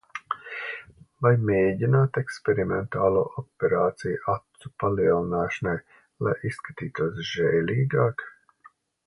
[1.25, 5.75] Vai mēģināt eksperimentālo operāciju acu palielināšanai,
[6.29, 8.27] lai izskatītos žēlīgāk?